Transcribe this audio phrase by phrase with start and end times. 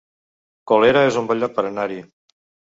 [0.71, 2.03] Colera es un bon lloc per anar-hi